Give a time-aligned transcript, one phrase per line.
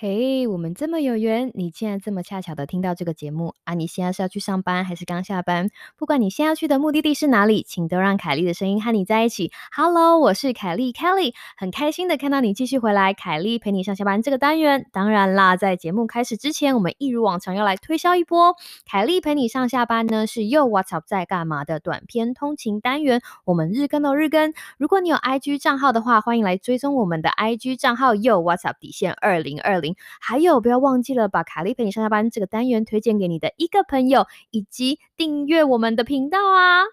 [0.00, 3.74] 嘿，我们这么有缘，你竟然这么恰巧的听到这个节目啊！
[3.74, 5.70] 你现在是要去上班还是刚下班？
[5.96, 9.50] 不管你现在要去的目的地是哪里，请都让凯莉的声音和你在一起。
[9.74, 13.12] Hello，我是凯莉 Kelly，很开心的看到你继续回来。
[13.12, 18.54] 凯莉陪你上下班这个单元，当然啦，在节目开始之前，我们一如往常要来推销一波。
[18.88, 24.54] 凯莉陪你上下班呢，是又 What's up 在干嘛的短篇通勤单元，我们日更都日更。
[24.78, 29.87] 如果你有 IG 账号的话，欢迎来追踪我们的 IG 账号又 What's up 底线二零二零。
[30.20, 36.84] 还有，不要忘记了把凯莉陪你上下班这个单元推荐给你的一个朋友，以及订阅我们的频道啊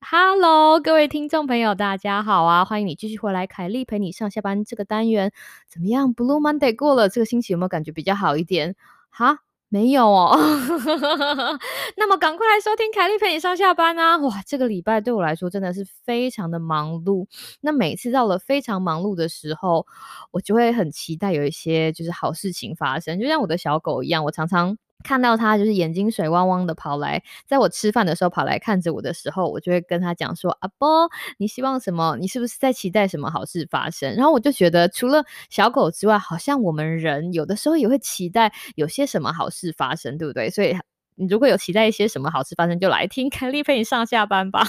[0.00, 2.66] ！Hello，各位听众朋友，大家好啊！
[2.66, 5.32] 欢迎你继续回来，凯莉陪你上下班这个单元
[5.68, 8.76] 怎么样？Blue Monday 过了，这个星期有没有感觉比较好一点？
[9.08, 9.38] 哈？
[9.72, 10.36] 没有哦，
[11.96, 14.18] 那么赶快来收听凯莉陪你上下班啊！
[14.18, 17.26] 哇，这个礼拜对我来说真的是非常的忙碌。
[17.62, 19.86] 那每次到了非常忙碌的时候，
[20.30, 24.76] 我就会很期待有一些就是好事情发生，就像我的小狗一样，我常常。
[25.02, 31.08] 看到他就是眼睛水汪汪的跑来，在我吃饭的时候跑来看着我的时候，我就会跟他讲说：“阿波，
[31.38, 32.16] 你希望什么？
[32.20, 40.50] 你是不是在期待什么好事发生？”然后我就觉得，除了小狗之外，好像我们人有的时候也会期待有些什么好事发生，对不对？
[40.50, 40.76] 所以
[41.14, 44.66] 你如果有期待一些什么好事发生，就来听 凯丽陪你上下班吧。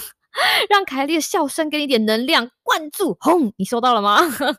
[0.68, 3.52] 让凯莉的笑声给你点能量，灌注，轰！
[3.56, 4.18] 你收到了吗？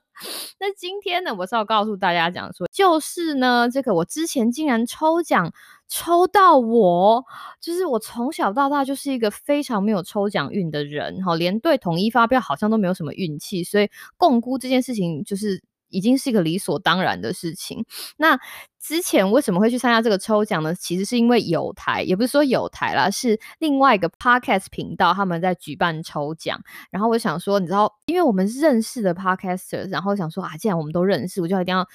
[0.59, 5.51] 那今天呢，我是要告诉大家讲说，就是呢，这个我之前竟然抽奖
[5.87, 7.23] 抽到我，
[7.59, 15.61] 就是我从小到大就是一个非常没有抽奖运的人，哈，连对统一发票好像都没有什么运气，所以共估这件事情就是。
[15.95, 17.85] 已经是一个理所当然的事情。
[18.17, 18.37] 那
[18.79, 20.75] 之前为什么会去参加这个抽奖呢？
[20.75, 26.59] 其实是因为有台，也不是说有台啦，是另外一个 podcast 频道他们在举办抽奖。
[26.91, 31.87] 然后我想说，你知道，因为我们认识的 podcaster，然后想说啊，既然我们都认识，我就一定要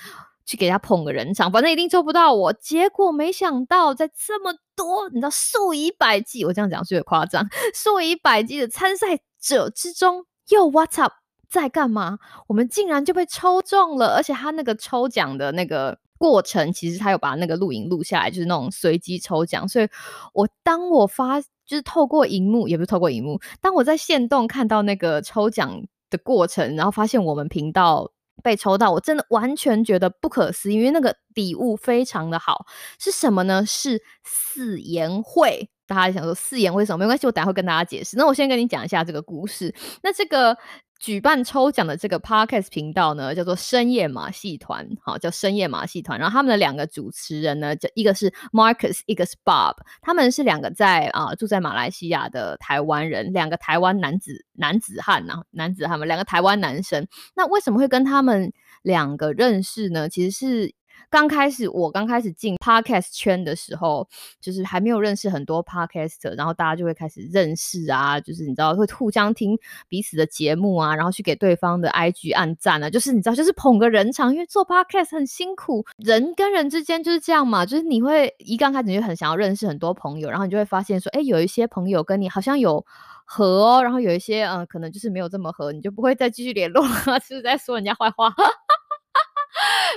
[0.44, 2.52] 去给他捧个人场，反正一定抽不到我。
[2.52, 11.12] 结果没想到，在这么多你知道数以百计，我这样讲是有点夸张， 数以百计的参赛者之中，又 what's up？
[11.50, 12.18] 在干嘛？
[12.46, 19.66] 我们竟然就被抽中了，而且他那个抽奖的那个过程，其实他有把那个录影录下来，就是那种随机抽奖。
[19.66, 19.88] 所以，
[20.32, 28.12] 我当我发就是透过荧幕，也不是透过荧幕，当我在线动看到那个抽奖的过程，然后发现我们频道
[28.44, 32.64] 被抽到，我真的完全觉得不可思议，因为那个礼物非常的好。
[33.00, 33.66] 是什么呢？
[33.66, 35.68] 是四言会。
[35.88, 36.98] 大家想说四言会什么？
[36.98, 38.16] 没关系，我等下会跟大家解释。
[38.16, 39.74] 那我先跟你讲一下这个故事。
[40.04, 40.56] 那这个。
[41.00, 46.18] 举办抽奖的这个 podcast 频道呢，叫做深夜马戏团，好，叫深夜马戏团。
[46.20, 57.08] 然后他们的两个主持人呢，就一个是 Marcus，一个是 Bob，他们是两个在啊住在马来西亚的台湾人，两个台湾男子男子汉呐，男子汉们两个台湾男生。
[57.34, 60.08] 那为什么会跟他们两个认识呢？
[60.08, 60.79] 其实是。
[61.08, 64.08] 刚开始我刚开始进 podcast 圈的时候，
[64.40, 82.84] 就是还没有认识很多 podcaster，然后大家就会开始认识啊，就是你知道会互相听彼此的节目啊，然后去给对方的 IG 按赞啊，就是你知道就是捧个人场，因为做 podcast 很辛苦，人跟人之间就是这样嘛，就是你会一刚开始就很想要认识很多朋友，然后你就会发现说，哎，有一些朋友跟你好像有
[83.24, 88.34] 合，哦，然后有一些嗯可能就是没有这么合，你就不会再继续联络了， 是不是在说人家坏话？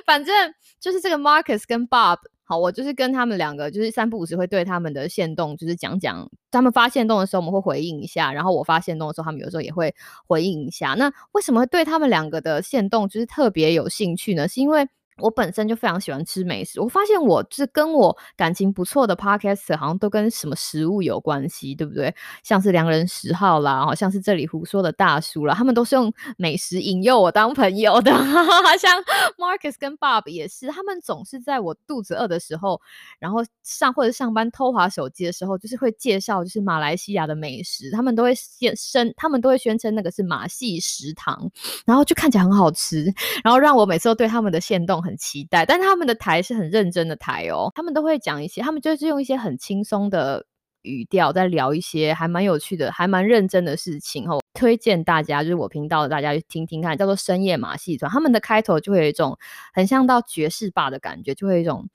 [0.06, 9.94] 反正就是这个 Marcus 跟 Bob，好，我就是跟他们两个，就是三不五时会对他们的线动，就是讲讲他们发现动的时候，我们会回应一下，然后我发现动的时候，他们有时候也会
[10.28, 10.94] 回应一下。
[10.96, 14.48] 那为什么对他们两个的线动就是特别有兴趣呢？
[14.48, 14.88] 是因为
[15.18, 22.14] 我本身就非常喜欢吃美食，我发现我是跟我感情不错的 podcast 好像都跟什么食物有关系，对不对？
[22.42, 28.12] 像是良人十号啦，好像是这里胡说的大叔啦，他们都是用美食引诱我当朋友的。
[28.80, 29.00] 像
[29.38, 32.82] Marcus 跟 Bob 也是，他们总是在我肚子饿的时候，
[33.20, 41.52] 然后上或者上班偷滑手机的时候，就是会介绍就是马来西亚的美食，他们都会宣声，他们都会宣称那个是马戏食堂，
[41.86, 45.03] 然后就看起来很好吃，然后让我每次都对他们的线动。
[45.04, 50.46] 很期待，但他们的台是很认真的台哦，他们都会讲一些，他们就是用一些很轻松的
[50.82, 54.40] 语调在聊一些还蛮有趣的、还蛮认真的事情哦。
[54.54, 59.38] 推荐大家就是我频道的大家去听听看，叫做深夜马戏团，他们的开头就会有一种
[59.74, 61.88] 很像到爵士吧的感觉，就会有一种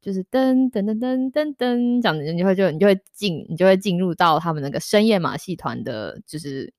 [0.00, 6.72] 就是噔噔噔噔噔噔这样子，你会就你就会进，你就会进入到他们那个深夜马戏团的，就是。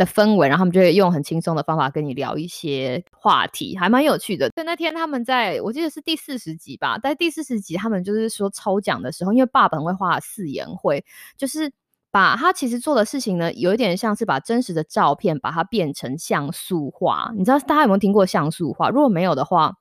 [0.00, 4.48] 的氛围，然后他们就会用很轻松的方法跟你聊一些话题，还蛮有趣的。
[4.56, 11.04] 就那天他们在我记得是第四十集吧，在第四十集他们就是说抽奖的时候，因为爸爸很会画四言会，
[11.36, 11.70] 就是
[12.10, 17.30] 把他其实做的事情呢，有一点像是把真实的照片把它变成像素化。
[17.36, 18.88] 你知道大家有没有听过像素化？
[18.88, 19.74] 如果没有的话，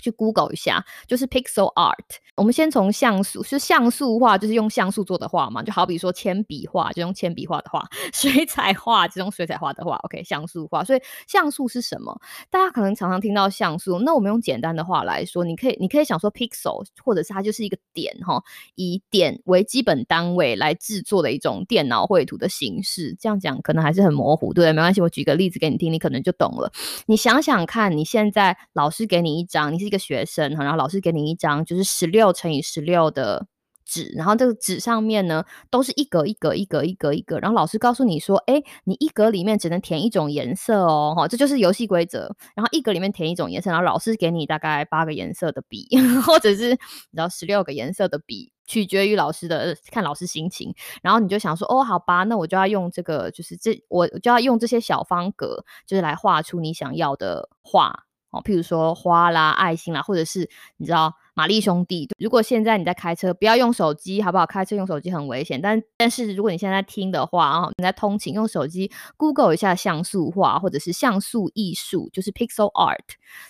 [0.00, 2.18] 去 Google 一下，就是 Pixel Art。
[2.36, 7.80] 我们先从像素，是像素画，就是用像素做的画嘛，就好比说铅笔画，就用铅笔画的画；
[8.12, 9.94] 水彩画，就用水彩画的画。
[9.98, 10.82] OK，像素画。
[10.82, 12.20] 所以像素是什么？
[12.50, 18.42] 大家可能常常听到像素，那我们用简单的话来说，你可以，你可以想说 Pixel，或者是它就是一个点哈，
[18.74, 23.16] 以点为基本单位来制作的一种电脑绘图的形式。
[23.20, 24.72] 这样讲可能还是很模糊，对？
[24.72, 26.72] 没关系，我举个例子给你听，你可能就懂了。
[27.06, 32.24] 你想想看，你现在老师给你一张，你是一个学生，然后老师给你一张，就是十六。
[32.34, 33.46] 乘以十六的
[33.84, 42.34] 纸，然后这个纸上面呢，都是一格一格一格一格一格，然后老师告诉你说，哎，你一格里面只能填一种颜色哦，哈，这就是游戏规则。
[42.56, 45.86] 然后一格里面填一种颜色，然后老师给你大概八个颜色的笔，
[46.26, 50.74] 或者是你知道十六个颜色的笔，取决于老师的看老师心情。
[51.02, 58.04] 然后你就想说，哦，好吧，那我就要用这个，就是这我就要用这些小方格，就是来画出你想要的画
[58.34, 61.14] 哦，譬如说花啦、爱心啦，或者是你知道。
[61.34, 64.46] 玛丽兄弟，如果现在你在开车，不要用手机，好不好？
[64.46, 65.60] 开车用手机很危险。
[65.60, 73.00] 但但是如果你现在听的话啊，你在通勤用手机，Google 一下像素画或者是像素艺术，就是 Pixel Art，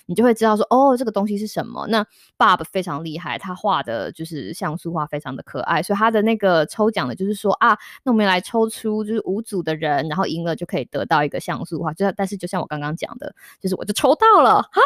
[0.07, 1.85] 你就会知道说，哦，这个东西是什么。
[1.87, 2.03] 那
[2.39, 5.83] Bob 非常厉害，他画的就是像素画，非常的可爱。
[5.83, 11.93] 所以他的那个抽奖的就是说啊，那我们来抽出就是五组的人，然后赢了就可以得到一个像素画。
[11.93, 14.81] 就但是就像我刚刚讲的，就是我就抽到了啊。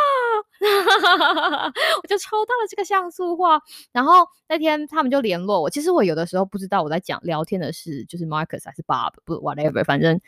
[2.02, 5.70] 我就抽到了这个像素化，然后那天他们就联络我。
[5.70, 10.20] 其实我有的时候不知道我在讲聊天的事就是 Marcus 还是 Bob，不 whatever，反正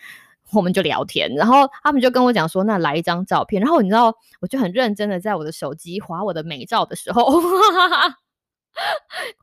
[0.53, 1.33] 我们就聊天。
[1.33, 3.59] 然后他们就跟我讲说，那来一张照片。
[3.59, 7.41] 然后你知道，我就很认真的在我的手机划我的美照的时候。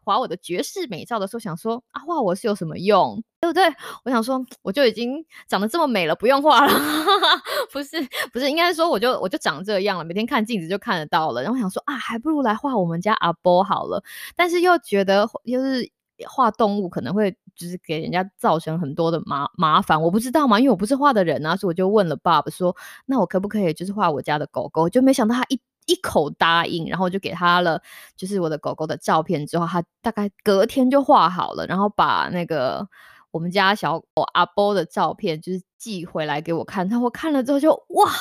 [0.03, 3.65] 划我的绝世美照的时候，想说啊，画我是有什么用，对不对？
[4.05, 6.73] 我想说，我就已经长得这么美了，不用画了。
[7.73, 7.97] 不是，
[8.33, 11.43] 不是，应该说，我就我就长这样了，每天看镜子就看得到了。
[11.43, 14.03] 然后想说啊，还不如来画我们家阿波好了。
[14.35, 15.91] 但是又觉得，又是
[16.27, 20.01] 画动物可能会就是给人家造成很多的麻麻烦。
[20.01, 22.75] 我不知道嘛，因为我不是画的人啊，所以我就问了爸爸说，
[23.07, 24.89] 那我可不可以就是画我家的狗狗？
[24.89, 25.61] 就没想到他一。
[25.89, 27.83] 一口答应，然后就给他了，
[28.17, 29.45] 就是我的狗狗的照片。
[29.47, 32.87] 之后他大概隔天就画好了，然后把那个
[33.31, 36.89] 我们家小狗阿波的照片就是寄回来给我看。
[36.89, 38.13] 他我看了之后就哇，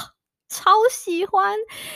[0.49, 1.55] 超喜欢，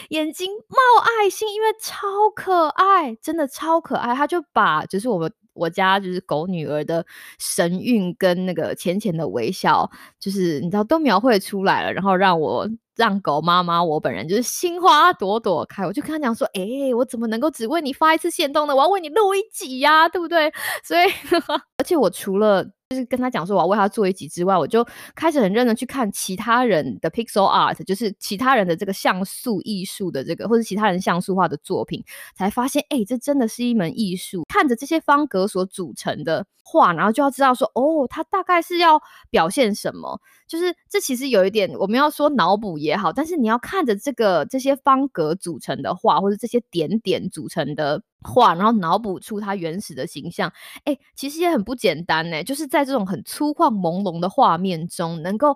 [0.09, 4.13] 眼睛冒爱心，因为超可爱，真的超可爱。
[4.13, 7.05] 他就把就是我们我家就是狗女儿的
[7.39, 9.89] 神韵跟那个浅浅的微笑，
[10.19, 12.69] 就是你知道都描绘出来了，然后让我。
[12.97, 18.75] 让狗妈妈，我本人就是心花朵朵开，我就跟他讲说，哎，我怎么能够只为你发一次线动呢？
[18.75, 20.51] 我要为你录一集呀，对不对？
[20.83, 21.09] 所以，
[21.79, 22.69] 而且我除了。
[22.91, 24.85] 就是跟他讲说我要为他做一集之外，我就
[25.15, 32.03] 开始很认真去看其他人的 pixel art，就是其他人的这个像素艺术的这个，或者其他人像素化的作品，
[32.35, 34.43] 才发现，哎，这真的是一门艺术。
[34.49, 40.19] 看着这些方格所组成的画，然后就要知道说，哦，它大概是要表现什么。
[40.45, 48.01] 就是这其实有一点，我们要说脑补也好，但是你要看着这个这些方格组成的画，或者这些点点组成的。
[48.21, 50.51] 画，然后脑补出他原始的形象，
[50.85, 52.43] 哎，其实也很不简单呢。
[52.43, 55.55] 就是在这种很粗犷朦胧的画面中，能够。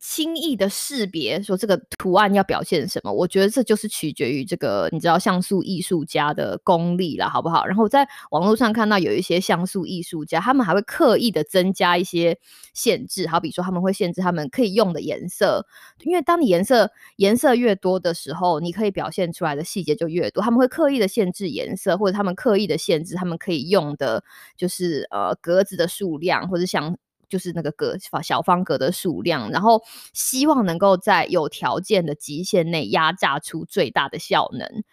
[0.00, 7.66] 轻易的识别说这个图案要表现什么，我觉得这就是取决于这个你知道像素艺术家的功力了，好不好？
[7.66, 12.38] 然后在网络上看到有一些像素艺术家，他们还会刻意的增加一些
[12.74, 15.66] 限制，好比说他们会限制他们可以用的颜色，
[16.04, 20.42] 因为当你颜色颜色越多的时候，你可以表现出来的细节就越多。
[20.42, 24.22] 他们会刻意的限制颜色，或者他们刻意的限制他们可以用的，
[24.56, 26.96] 就是呃格子的数量，或者像。
[27.28, 29.82] 就是那个格小方格的数量，然后
[30.12, 34.84] 希望能够在有条件的极限内压榨出最大的效能。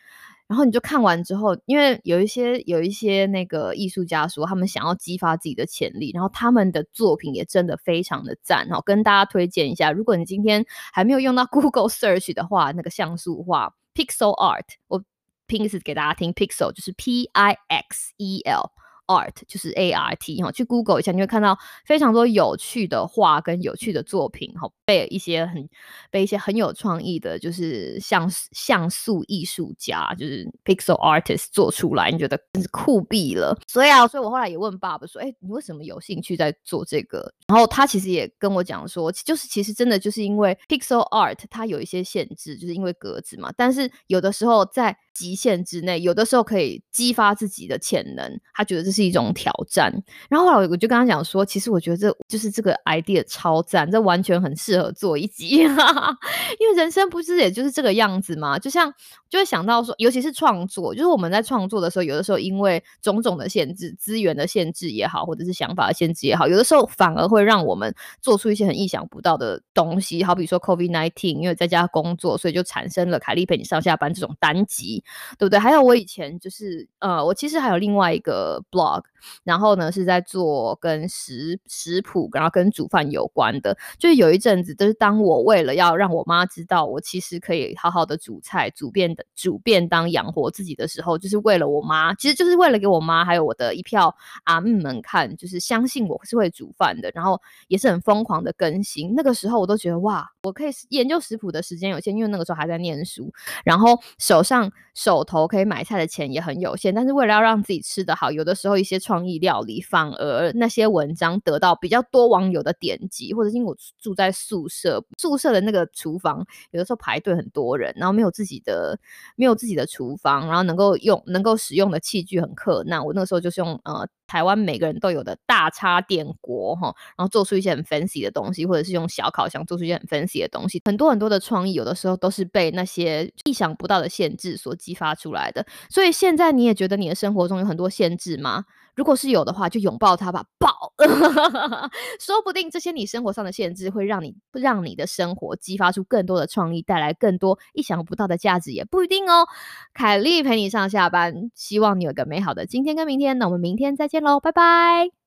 [0.48, 9.92] 然后你就看完之后，因为有一些有一些那个艺术家说他们想要激发自己的潜力，然后他们的作品也真的非常的赞哦，跟大家推荐一下。
[9.92, 10.64] 如果你今天
[10.94, 15.04] 还没有用到 Google Search 的话，那个像素画 Pixel Art，我
[15.48, 18.70] 拼一次给大家听，Pixel 就是 P I X E L。
[19.08, 25.68] Art 就是 A R T 哈，去 Google 一下，你会看到非常多有趣的画跟有趣的作品哈，被一些很
[26.10, 33.58] 被一些很有创意的，就是像像素艺术家，就是 Pixel Artist 做出来，你觉得真是酷毙了。
[33.68, 37.32] 所以啊，所以我后来也问爸爸说，哎，你为什么有兴趣在做这个？
[37.48, 48.40] 然后他其实也跟我讲说，就是其实真的就是因为 Pixel Art 它有一些限制，就是因为格子嘛，但是有的时候在极限之内，有的时候可以激发自己的潜能。
[48.54, 49.92] 他觉得这是一种挑战。
[50.30, 55.48] 然后后来我就跟他讲说，其实我觉得这就是这个 idea 超赞，这完全很适合做一集，
[56.60, 58.60] 因为人生不是也就是这个样子吗？
[58.60, 58.94] 就像
[59.30, 70.24] 就会想到说，尤其是创作，就是我们在创作的时候，有的时候因为种种的限制、资源的限制也好，或者是想法的限制也好，有的时候反而会让我们做出一些很意想不到的东西。
[70.24, 75.04] 好比说 COVID nineteen，因为在家工作，所以就产生了凯莉陪你上下班这种单集。
[75.38, 75.60] 对不对？
[75.60, 79.04] 还有我以前就是呃，我其实还有另外一个 blog，
[79.44, 83.78] 然后呢是在做跟食食谱，然后跟煮饭有关的。
[83.98, 99.14] 就是有一阵子，就是当我为了要让我妈知道我其实可以好好的煮菜、煮便的煮便当养活自己的时候，就是为了我妈，其实就是为了给我妈还有我的一票阿姆们看，就是相信我是会煮饭的，然后也是很疯狂的更新。
[99.16, 103.32] 那个时候我都觉得哇，我可以研究食谱的时间有限，因为那个时候还在念书，
[103.64, 104.72] 然后手上。
[104.96, 118.98] 手头可以买菜的钱也很有限，但是为了要让自己吃得好，有的时候一些创意料理反而那些文章得到比较多网友的点击，或者因为我住在宿舍，宿舍的那个厨房有的时候排队很多人，然后没有自己的
[119.36, 124.08] 没有自己的厨房，然后能够用能够使用的器具很困难，我那个时候就是用呃。
[124.28, 135.66] 台湾每个人都有的大插电锅哈，然后做出一些很 fancy 的东西，或者是用小烤箱做出一些很 fancy 的东西，很多很多的创意，有的时候都是被那些意想不到的限制所激发出来的。
[135.90, 138.66] 所以现在你也觉得你的生活中有很多限制吗？
[138.96, 140.85] 如果是有的话，就拥抱它吧，抱！
[142.20, 149.48] 说不定这些你生活上的限制，会让你让你的生活激发出更多的创意，带来更多意想不到的价值，也不一定哦。
[149.94, 153.38] 凯莉陪你上下班，希望你有个美好的今天跟明天。
[153.38, 155.25] 那我们明天再见喽，拜拜。